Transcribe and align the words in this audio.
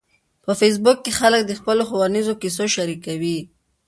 په 0.43 0.51
فېسبوک 0.59 0.97
کې 1.05 1.11
خلک 1.19 1.41
د 1.45 1.51
خپلو 1.59 1.83
ښوونیزو 1.89 2.33
کیسو 2.41 2.65
شریکوي 2.75 3.39